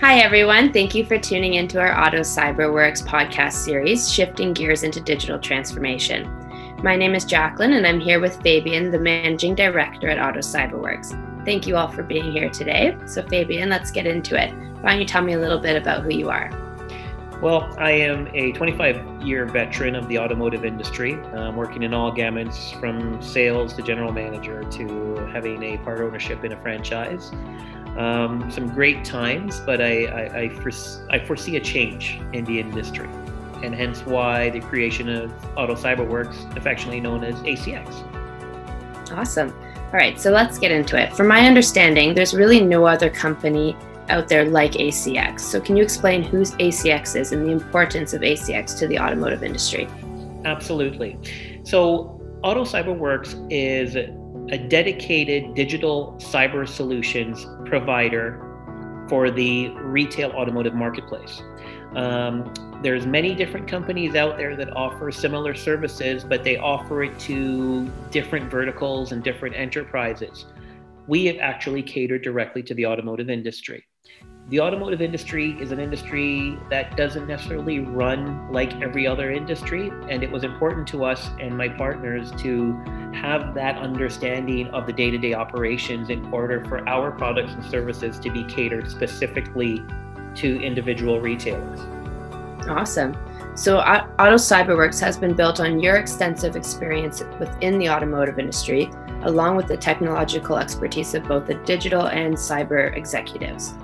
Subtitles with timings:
[0.00, 0.72] Hi, everyone.
[0.72, 6.28] Thank you for tuning into our Auto CyberWorks podcast series, Shifting Gears into Digital Transformation.
[6.82, 11.44] My name is Jacqueline, and I'm here with Fabian, the Managing Director at Auto CyberWorks.
[11.44, 12.96] Thank you all for being here today.
[13.06, 14.52] So, Fabian, let's get into it.
[14.82, 16.50] Why don't you tell me a little bit about who you are?
[17.40, 22.10] Well, I am a 25 year veteran of the automotive industry, um, working in all
[22.10, 27.30] gamuts from sales to general manager to having a part ownership in a franchise.
[27.96, 32.58] Um, some great times, but I, I, I, foresee, I foresee a change in the
[32.58, 33.08] industry,
[33.62, 37.86] and hence why the creation of Auto CyberWorks, affectionately known as ACX.
[39.12, 39.54] Awesome.
[39.76, 41.14] All right, so let's get into it.
[41.14, 43.76] From my understanding, there's really no other company
[44.08, 45.40] out there like ACX.
[45.40, 49.42] So, can you explain who ACX is and the importance of ACX to the automotive
[49.42, 49.88] industry?
[50.44, 51.16] Absolutely.
[51.62, 53.94] So, Auto CyberWorks is
[54.50, 58.40] a dedicated digital cyber solutions provider
[59.08, 61.42] for the retail automotive marketplace.
[61.94, 67.18] Um, there's many different companies out there that offer similar services, but they offer it
[67.20, 70.46] to different verticals and different enterprises.
[71.06, 73.84] We have actually catered directly to the automotive industry
[74.50, 79.90] the automotive industry is an industry that doesn't necessarily run like every other industry.
[80.10, 82.72] And it was important to us and my partners to
[83.14, 87.64] have that understanding of the day to day operations in order for our products and
[87.64, 89.82] services to be catered specifically
[90.34, 91.80] to individual retailers.
[92.68, 93.16] Awesome.
[93.56, 98.90] So, Auto CyberWorks has been built on your extensive experience within the automotive industry,
[99.22, 103.74] along with the technological expertise of both the digital and cyber executives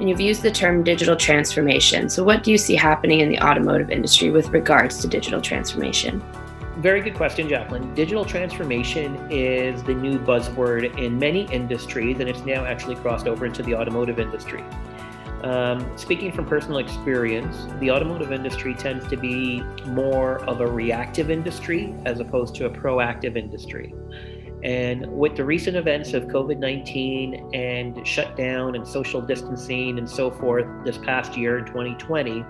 [0.00, 2.08] and you've used the term digital transformation.
[2.08, 6.22] So, what do you see happening in the automotive industry with regards to digital transformation?
[6.78, 7.92] Very good question, Jacqueline.
[7.94, 13.46] Digital transformation is the new buzzword in many industries, and it's now actually crossed over
[13.46, 14.62] into the automotive industry.
[15.42, 21.30] Um, speaking from personal experience, the automotive industry tends to be more of a reactive
[21.30, 23.94] industry as opposed to a proactive industry.
[24.62, 30.30] And with the recent events of COVID 19 and shutdown and social distancing and so
[30.30, 32.44] forth this past year in 2020,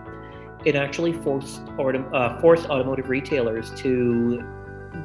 [0.64, 4.42] it actually forced, uh, forced automotive retailers to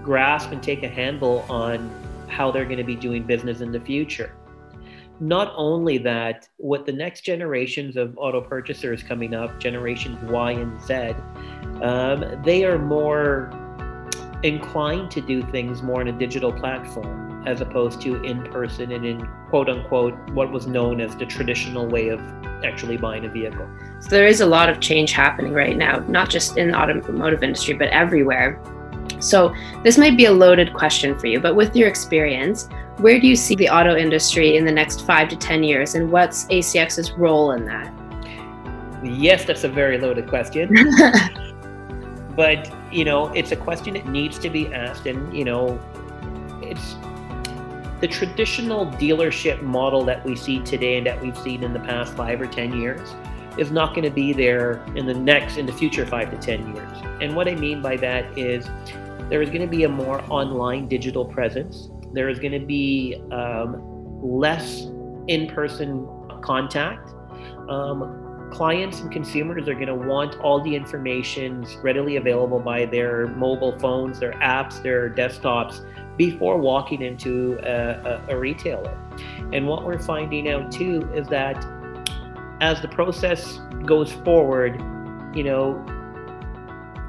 [0.02, 1.92] grasp and take a handle on
[2.28, 4.36] how they're going to be doing business in the future.
[5.20, 10.82] Not only that, with the next generations of auto purchasers coming up, generations Y and
[10.82, 11.14] Z,
[11.82, 13.52] um, they are more
[14.44, 19.06] inclined to do things more in a digital platform as opposed to in person and
[19.06, 22.20] in quote unquote what was known as the traditional way of
[22.64, 23.68] actually buying a vehicle.
[24.00, 27.44] So there is a lot of change happening right now, not just in the automotive
[27.44, 28.62] industry, but everywhere.
[29.20, 29.54] So
[29.84, 33.36] this might be a loaded question for you, but with your experience, where do you
[33.36, 37.52] see the auto industry in the next five to 10 years and what's ACX's role
[37.52, 37.94] in that?
[39.04, 40.74] Yes, that's a very loaded question.
[42.36, 45.80] but you know it's a question that needs to be asked and you know
[46.62, 46.96] it's
[48.02, 52.14] the traditional dealership model that we see today and that we've seen in the past
[52.16, 53.16] five or ten years
[53.58, 56.76] is not going to be there in the next in the future five to ten
[56.76, 56.98] years.
[57.22, 58.68] And what i mean by that is
[59.30, 61.90] there is going to be a more online digital presence.
[62.12, 63.82] There is going to be um,
[64.22, 64.88] less
[65.28, 66.08] in-person
[66.44, 67.10] contact.
[67.70, 73.28] Um, clients and consumers are going to want all the information readily available by their
[73.28, 75.86] mobile phones, their apps, their desktops
[76.18, 78.98] before walking into a, a, a retailer.
[79.52, 81.66] And what we're finding out too is that
[82.62, 84.80] as the process goes forward,
[85.36, 85.84] you know,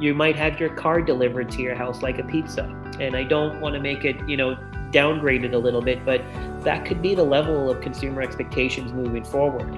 [0.00, 2.64] you might have your car delivered to your house like a pizza.
[2.98, 4.56] And I don't want to make it, you know,
[4.90, 6.22] downgraded a little bit, but
[6.62, 9.72] that could be the level of consumer expectations moving forward.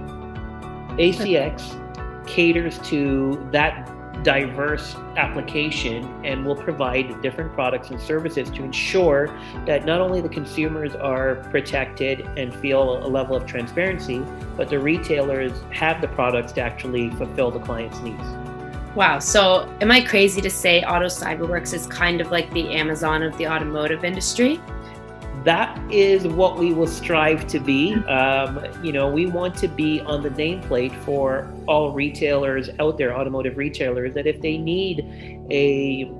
[0.98, 1.82] ACX
[2.26, 3.92] caters to that
[4.22, 9.28] diverse application and will provide different products and services to ensure
[9.66, 14.24] that not only the consumers are protected and feel a level of transparency,
[14.56, 18.24] but the retailers have the products to actually fulfill the client's needs.
[18.96, 19.18] Wow.
[19.18, 23.36] So, am I crazy to say Auto Cyberworks is kind of like the Amazon of
[23.36, 24.58] the automotive industry?
[25.46, 27.94] That is what we will strive to be.
[28.06, 33.16] Um, you know, we want to be on the nameplate for all retailers out there,
[33.16, 35.06] automotive retailers, that if they need
[35.48, 36.10] a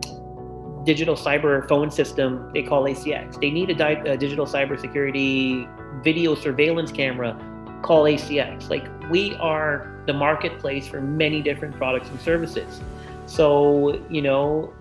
[0.84, 3.40] digital cyber phone system, they call ACX.
[3.40, 7.36] They need a, di- a digital cybersecurity video surveillance camera,
[7.82, 8.70] call ACX.
[8.70, 12.80] Like we are the marketplace for many different products and services.
[13.26, 14.72] So, you know,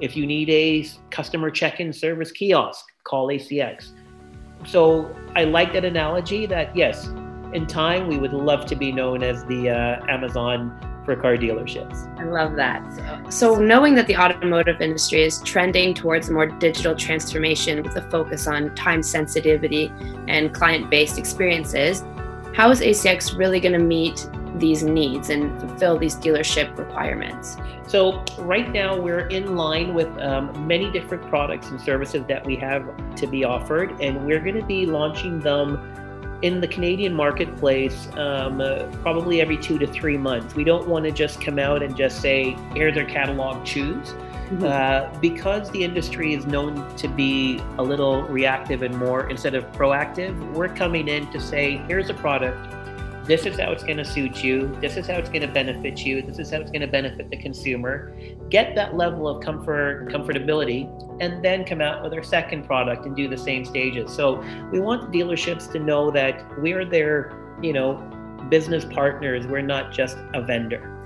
[0.00, 3.92] if you need a customer check-in service kiosk, call ACX.
[4.66, 7.08] So I like that analogy that yes,
[7.52, 12.06] in time, we would love to be known as the uh, Amazon for car dealerships.
[12.20, 13.28] I love that.
[13.28, 18.02] So, so, knowing that the automotive industry is trending towards more digital transformation with a
[18.10, 19.92] focus on time sensitivity
[20.28, 22.04] and client based experiences,
[22.54, 27.56] how is ACX really going to meet these needs and fulfill these dealership requirements?
[27.86, 32.56] So, right now, we're in line with um, many different products and services that we
[32.56, 32.84] have
[33.16, 35.96] to be offered, and we're going to be launching them
[36.42, 40.54] in the Canadian marketplace um, uh, probably every two to three months.
[40.54, 44.14] We don't want to just come out and just say, here's our catalog, choose.
[44.50, 49.64] Uh, because the industry is known to be a little reactive and more instead of
[49.72, 52.74] proactive, we're coming in to say, here's a product
[53.30, 54.76] this is how it's going to suit you.
[54.80, 56.20] This is how it's going to benefit you.
[56.20, 58.12] This is how it's going to benefit the consumer.
[58.48, 60.88] Get that level of comfort, comfortability,
[61.20, 64.12] and then come out with our second product and do the same stages.
[64.12, 67.32] So we want dealerships to know that we're their,
[67.62, 67.94] you know,
[68.48, 69.46] business partners.
[69.46, 70.99] We're not just a vendor.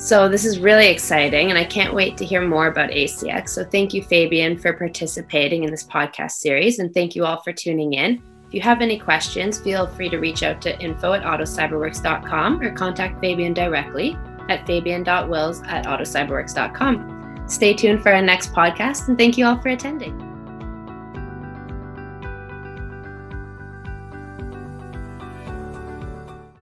[0.00, 3.50] So this is really exciting, and I can't wait to hear more about ACX.
[3.50, 7.52] So thank you, Fabian, for participating in this podcast series, and thank you all for
[7.52, 8.22] tuning in.
[8.46, 12.72] If you have any questions, feel free to reach out to info at autocyberworks.com or
[12.72, 14.16] contact Fabian directly
[14.48, 17.44] at fabian.wills at autocyberworks.com.
[17.46, 20.29] Stay tuned for our next podcast and thank you all for attending.